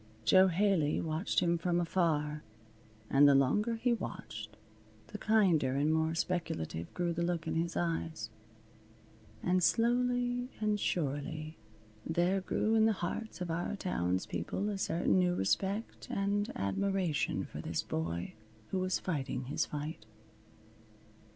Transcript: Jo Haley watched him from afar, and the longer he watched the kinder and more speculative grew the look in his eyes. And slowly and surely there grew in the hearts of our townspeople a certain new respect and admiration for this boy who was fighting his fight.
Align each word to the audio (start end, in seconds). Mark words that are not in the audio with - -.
Jo 0.25 0.47
Haley 0.47 0.99
watched 0.99 1.41
him 1.41 1.59
from 1.59 1.79
afar, 1.79 2.41
and 3.07 3.27
the 3.29 3.35
longer 3.35 3.75
he 3.75 3.93
watched 3.93 4.57
the 5.09 5.19
kinder 5.19 5.75
and 5.75 5.93
more 5.93 6.15
speculative 6.15 6.91
grew 6.95 7.13
the 7.13 7.21
look 7.21 7.45
in 7.45 7.53
his 7.53 7.77
eyes. 7.77 8.31
And 9.43 9.61
slowly 9.61 10.49
and 10.59 10.79
surely 10.79 11.59
there 12.03 12.41
grew 12.41 12.73
in 12.73 12.85
the 12.85 12.93
hearts 12.93 13.41
of 13.41 13.51
our 13.51 13.75
townspeople 13.75 14.69
a 14.69 14.79
certain 14.79 15.19
new 15.19 15.35
respect 15.35 16.07
and 16.09 16.51
admiration 16.55 17.45
for 17.45 17.61
this 17.61 17.83
boy 17.83 18.33
who 18.71 18.79
was 18.79 18.97
fighting 18.97 19.43
his 19.45 19.67
fight. 19.67 20.07